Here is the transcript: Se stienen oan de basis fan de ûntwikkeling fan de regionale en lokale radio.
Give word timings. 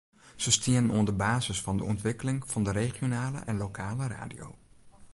Se 0.35 0.51
stienen 0.51 0.91
oan 0.95 1.05
de 1.09 1.17
basis 1.27 1.59
fan 1.63 1.77
de 1.77 1.85
ûntwikkeling 1.91 2.39
fan 2.51 2.63
de 2.67 2.71
regionale 2.81 3.39
en 3.49 3.59
lokale 3.65 4.05
radio. 4.17 4.47